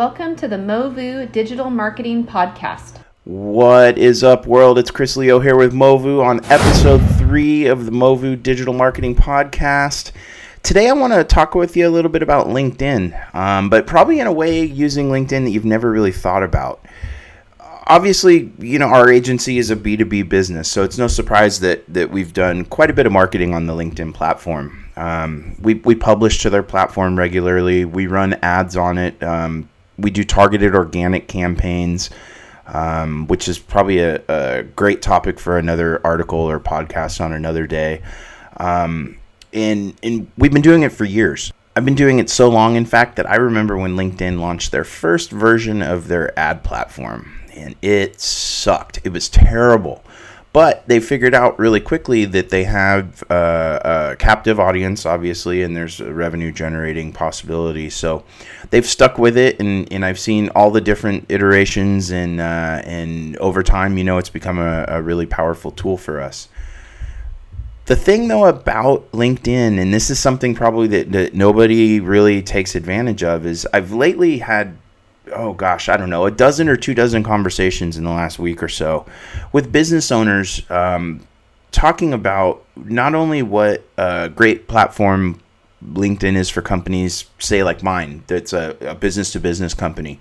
[0.00, 3.02] Welcome to the Movu Digital Marketing Podcast.
[3.24, 4.78] What is up, world?
[4.78, 10.12] It's Chris Leo here with Movu on episode three of the Movu Digital Marketing Podcast.
[10.62, 14.20] Today, I want to talk with you a little bit about LinkedIn, um, but probably
[14.20, 16.82] in a way using LinkedIn that you've never really thought about.
[17.86, 22.10] Obviously, you know, our agency is a B2B business, so it's no surprise that, that
[22.10, 24.82] we've done quite a bit of marketing on the LinkedIn platform.
[24.96, 27.84] Um, we, we publish to their platform regularly.
[27.84, 29.22] We run ads on it.
[29.22, 29.68] Um,
[30.02, 32.10] we do targeted organic campaigns,
[32.66, 37.66] um, which is probably a, a, great topic for another article or podcast on another
[37.66, 38.02] day.
[38.58, 39.18] Um,
[39.52, 41.52] and, and we've been doing it for years.
[41.74, 44.84] I've been doing it so long, in fact, that I remember when LinkedIn launched their
[44.84, 49.00] first version of their ad platform, and it sucked.
[49.04, 50.04] It was terrible.
[50.52, 55.76] But they figured out really quickly that they have uh, a captive audience, obviously, and
[55.76, 57.88] there's a revenue generating possibility.
[57.88, 58.24] So
[58.70, 63.36] they've stuck with it, and, and I've seen all the different iterations, and uh, and
[63.36, 66.48] over time, you know, it's become a, a really powerful tool for us.
[67.86, 72.74] The thing though about LinkedIn, and this is something probably that, that nobody really takes
[72.74, 74.76] advantage of, is I've lately had
[75.32, 78.62] oh gosh, I don't know, a dozen or two dozen conversations in the last week
[78.62, 79.06] or so
[79.52, 81.20] with business owners um,
[81.72, 85.40] talking about not only what a great platform
[85.84, 90.20] LinkedIn is for companies, say like mine, that's a business to business company,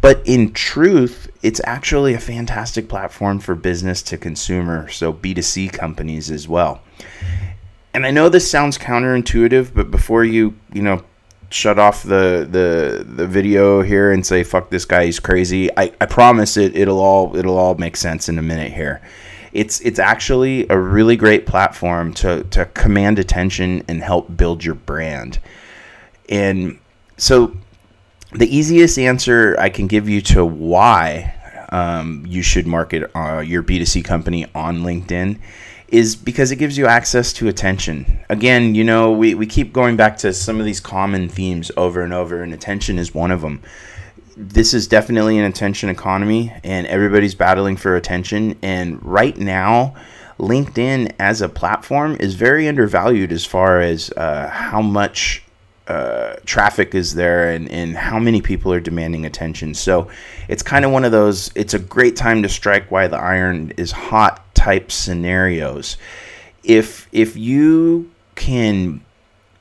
[0.00, 6.30] but in truth, it's actually a fantastic platform for business to consumer, so B2C companies
[6.30, 6.80] as well.
[7.94, 11.02] And I know this sounds counterintuitive, but before you, you know,
[11.50, 15.70] shut off the the the video here and say fuck this guy he's crazy.
[15.76, 19.00] I i promise it it'll all it'll all make sense in a minute here.
[19.52, 24.74] It's it's actually a really great platform to to command attention and help build your
[24.74, 25.38] brand.
[26.28, 26.78] And
[27.16, 27.56] so
[28.32, 31.32] the easiest answer i can give you to why
[31.70, 35.38] um, you should market uh, your b2c company on linkedin
[35.88, 38.18] is because it gives you access to attention.
[38.28, 42.02] Again, you know, we, we keep going back to some of these common themes over
[42.02, 43.62] and over, and attention is one of them.
[44.36, 48.58] This is definitely an attention economy, and everybody's battling for attention.
[48.62, 49.94] And right now,
[50.38, 55.42] LinkedIn as a platform is very undervalued as far as uh, how much
[55.86, 59.72] uh, traffic is there and, and how many people are demanding attention.
[59.72, 60.10] So
[60.48, 63.72] it's kind of one of those, it's a great time to strike while the iron
[63.76, 65.96] is hot type scenarios.
[66.64, 69.00] If if you can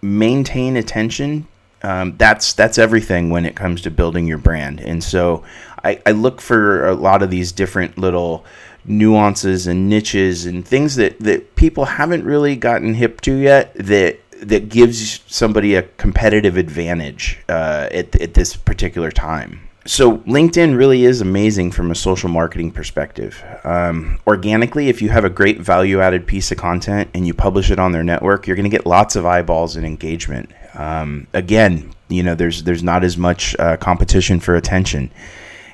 [0.01, 1.47] maintain attention,
[1.83, 4.81] um, that's that's everything when it comes to building your brand.
[4.81, 5.43] And so
[5.83, 8.45] I, I look for a lot of these different little
[8.83, 14.19] nuances and niches and things that, that people haven't really gotten hip to yet that
[14.41, 21.05] that gives somebody a competitive advantage uh, at, at this particular time so LinkedIn really
[21.05, 23.43] is amazing from a social marketing perspective.
[23.63, 27.77] Um, organically, if you have a great value-added piece of content and you publish it
[27.77, 30.51] on their network, you're going to get lots of eyeballs and engagement.
[30.73, 35.11] Um, again, you know, there's there's not as much uh, competition for attention,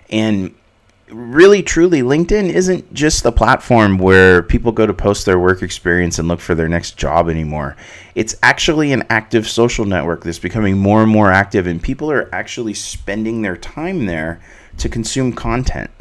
[0.10, 0.54] and
[1.12, 6.20] really truly linkedin isn't just the platform where people go to post their work experience
[6.20, 7.76] and look for their next job anymore.
[8.16, 12.34] It's actually an active social network that's becoming more and more active and people are
[12.34, 14.42] actually spending their time there
[14.78, 15.92] to consume content.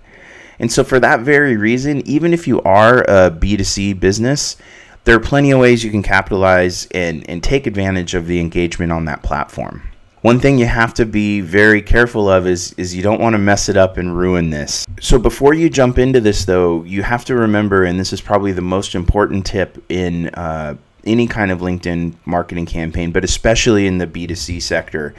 [0.59, 4.57] And so for that very reason even if you are a b2c business
[5.05, 8.93] there are plenty of ways you can capitalize and, and take advantage of the engagement
[8.93, 9.90] on that platform
[10.23, 13.39] one thing you have to be very careful of is is you don't want to
[13.39, 14.87] mess it up and ruin this.
[15.01, 18.53] So before you jump into this, though, you have to remember, and this is probably
[18.53, 23.99] the most important tip in uh, any kind of LinkedIn marketing campaign, but especially in
[23.99, 25.15] the B2C sector,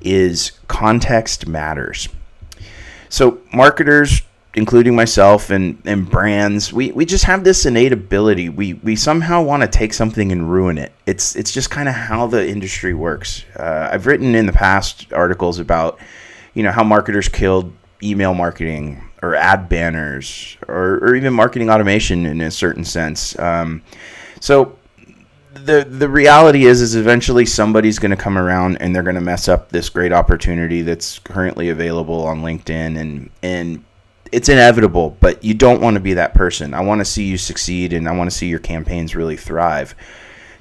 [0.00, 2.08] is context matters.
[3.08, 4.22] So marketers
[4.56, 8.48] including myself and, and brands, we, we just have this innate ability.
[8.48, 10.92] We, we somehow want to take something and ruin it.
[11.04, 13.44] It's, it's just kind of how the industry works.
[13.54, 16.00] Uh, I've written in the past articles about,
[16.54, 17.70] you know, how marketers killed
[18.02, 23.38] email marketing or ad banners or, or even marketing automation in a certain sense.
[23.38, 23.82] Um,
[24.40, 24.78] so
[25.52, 29.22] the the reality is is eventually somebody's going to come around and they're going to
[29.22, 33.82] mess up this great opportunity that's currently available on LinkedIn and and
[34.32, 36.74] it's inevitable, but you don't want to be that person.
[36.74, 39.94] I want to see you succeed and I want to see your campaigns really thrive.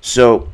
[0.01, 0.49] So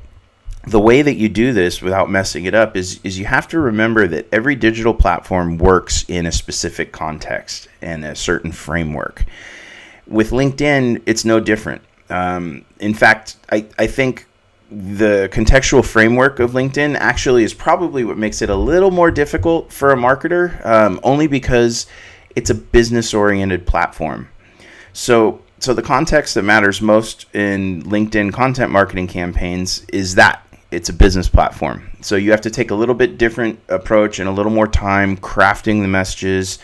[0.67, 3.59] the way that you do this without messing it up is is you have to
[3.59, 9.25] remember that every digital platform works in a specific context and a certain framework.
[10.07, 11.81] With LinkedIn, it's no different.
[12.09, 14.27] Um, in fact, I, I think
[14.69, 19.71] the contextual framework of LinkedIn actually is probably what makes it a little more difficult
[19.71, 21.87] for a marketer, um, only because
[22.35, 24.29] it's a business oriented platform.
[24.93, 30.89] So, so the context that matters most in LinkedIn content marketing campaigns is that it's
[30.89, 31.89] a business platform.
[32.01, 35.17] So you have to take a little bit different approach and a little more time
[35.17, 36.59] crafting the messages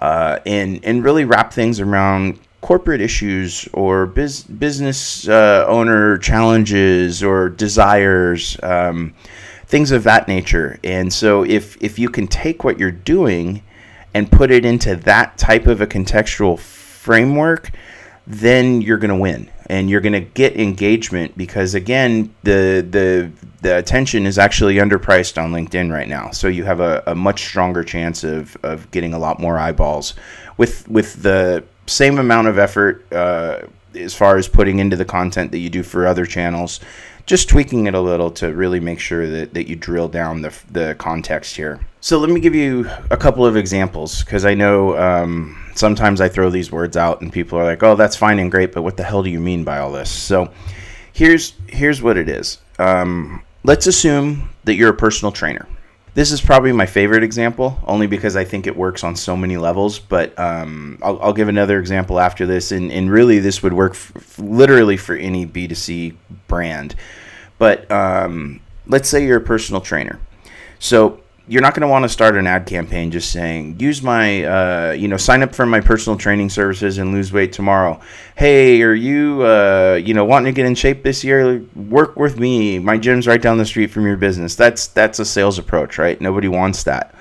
[0.00, 7.22] uh, and and really wrap things around corporate issues or biz, business uh, owner challenges
[7.22, 9.14] or desires, um,
[9.66, 10.78] things of that nature.
[10.84, 13.62] And so if if you can take what you're doing
[14.16, 17.70] and put it into that type of a contextual framework,
[18.26, 19.50] then you're going to win.
[19.66, 23.30] And you're going to get engagement because again the the
[23.60, 26.30] the attention is actually underpriced on LinkedIn right now.
[26.30, 30.14] So you have a, a much stronger chance of, of getting a lot more eyeballs.
[30.56, 35.50] With with the same amount of effort uh, as far as putting into the content
[35.50, 36.80] that you do for other channels
[37.26, 40.56] just tweaking it a little to really make sure that, that you drill down the,
[40.70, 44.96] the context here so let me give you a couple of examples because I know
[44.96, 48.48] um, sometimes I throw these words out and people are like, "Oh, that's fine and
[48.48, 50.52] great, but what the hell do you mean by all this?" So
[51.12, 52.58] here's here's what it is.
[52.78, 55.66] Um, let's assume that you're a personal trainer.
[56.14, 59.56] This is probably my favorite example, only because I think it works on so many
[59.56, 59.98] levels.
[59.98, 63.94] But um, I'll, I'll, give another example after this, and, and really this would work
[63.94, 66.14] f- literally for any B2C
[66.46, 66.94] brand.
[67.58, 70.20] But um, let's say you're a personal trainer.
[70.78, 74.44] So you're not going to want to start an ad campaign just saying use my
[74.44, 78.00] uh, you know sign up for my personal training services and lose weight tomorrow.
[78.34, 81.64] Hey are you uh, you know wanting to get in shape this year?
[81.74, 82.78] Work with me.
[82.78, 84.56] My gym's right down the street from your business.
[84.56, 86.20] That's that's a sales approach right?
[86.20, 87.14] Nobody wants that.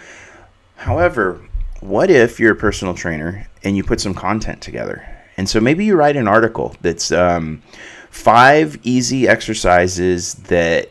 [0.76, 1.42] However
[1.82, 5.08] what if you're a personal trainer and you put some content together?
[5.38, 7.62] And so maybe you write an article that's um,
[8.10, 10.90] five easy exercises that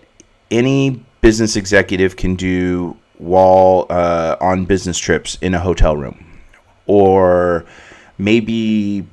[0.50, 6.40] any business executive can do while uh, on business trips in a hotel room,
[6.86, 7.64] or
[8.18, 9.06] maybe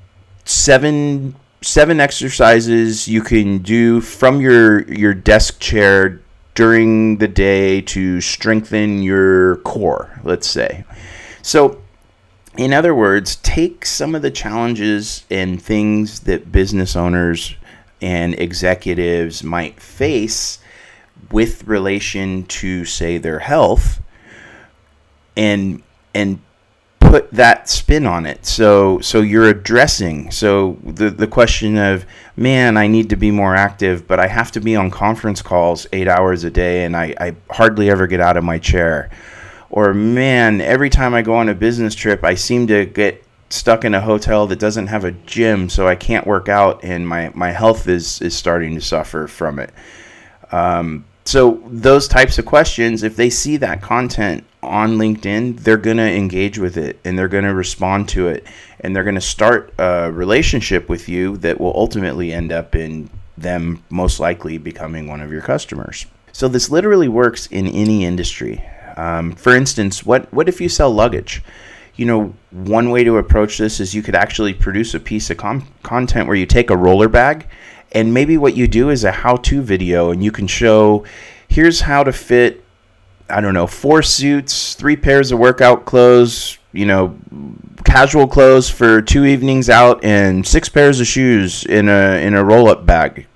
[0.46, 6.22] seven seven exercises you can do from your your desk chair
[6.56, 10.20] during the day to strengthen your core.
[10.24, 10.86] Let's say,
[11.42, 11.78] so.
[12.58, 17.56] In other words, take some of the challenges and things that business owners
[18.02, 20.60] and executives might face
[21.32, 24.02] with relation to say their health
[25.36, 25.82] and
[26.14, 26.40] and
[27.12, 28.46] put that spin on it.
[28.46, 32.06] So so you're addressing so the the question of
[32.38, 35.86] man i need to be more active but i have to be on conference calls
[35.92, 39.10] eight hours a day and i, I hardly ever get out of my chair.
[39.70, 43.84] Or man every time i go on a business trip i seem to get stuck
[43.84, 47.32] in a hotel that doesn't have a gym so i can't work out and my
[47.34, 49.72] my health is is starting to suffer from it.
[50.52, 55.98] Um, so those types of questions if they see that content on linkedin they're going
[55.98, 58.46] to engage with it and they're going to respond to it
[58.80, 63.10] and they're going to start a relationship with you that will ultimately end up in
[63.38, 66.06] them most likely becoming one of your customers.
[66.32, 68.64] So this literally works in any industry.
[68.98, 71.44] Um, for instance what, what if you sell luggage?
[71.96, 75.38] You know one way to approach this is you could actually produce a piece of
[75.38, 77.48] com- content where you take a roller bag
[77.92, 81.04] and maybe what you do is a how-to video and you can show
[81.48, 82.64] here's how to fit
[83.30, 87.18] i don't know four suits three pairs of workout clothes you know
[87.84, 92.44] casual clothes for two evenings out and six pairs of shoes in a in a
[92.44, 93.28] roll-up bag.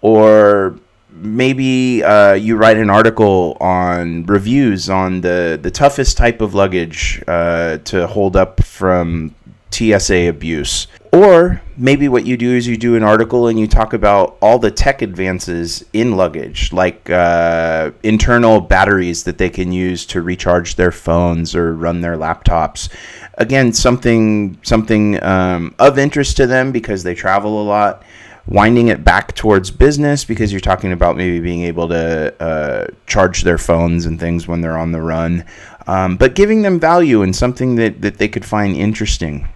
[0.00, 0.78] Or
[1.10, 7.22] maybe uh, you write an article on reviews on the the toughest type of luggage
[7.26, 9.34] uh, to hold up from
[9.76, 10.86] TSA abuse.
[11.12, 14.58] Or maybe what you do is you do an article and you talk about all
[14.58, 20.76] the tech advances in luggage, like uh, internal batteries that they can use to recharge
[20.76, 22.90] their phones or run their laptops.
[23.34, 28.02] Again, something something um, of interest to them because they travel a lot.
[28.48, 33.42] Winding it back towards business because you're talking about maybe being able to uh, charge
[33.42, 35.44] their phones and things when they're on the run,
[35.88, 39.48] um, but giving them value and something that, that they could find interesting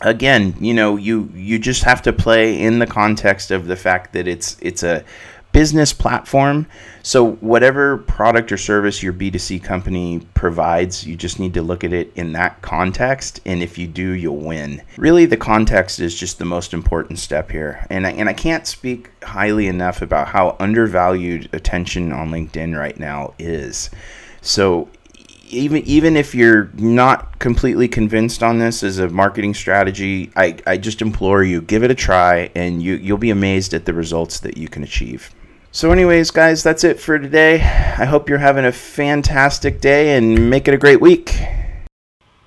[0.00, 4.12] again, you know, you you just have to play in the context of the fact
[4.12, 5.04] that it's it's a
[5.56, 6.66] business platform.
[7.02, 11.94] So whatever product or service your B2C company provides, you just need to look at
[11.94, 14.82] it in that context and if you do, you'll win.
[14.98, 17.86] Really the context is just the most important step here.
[17.88, 23.00] And I, and I can't speak highly enough about how undervalued attention on LinkedIn right
[23.00, 23.88] now is.
[24.42, 24.90] So
[25.48, 30.76] even even if you're not completely convinced on this as a marketing strategy, I, I
[30.76, 34.40] just implore you give it a try, and you you'll be amazed at the results
[34.40, 35.34] that you can achieve.
[35.72, 37.56] So, anyways, guys, that's it for today.
[37.56, 41.38] I hope you're having a fantastic day and make it a great week.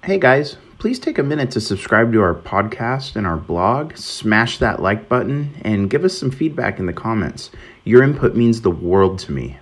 [0.04, 4.58] Hey, guys, please take a minute to subscribe to our podcast and our blog, smash
[4.58, 7.52] that like button, and give us some feedback in the comments.
[7.84, 9.58] Your input means the world to me.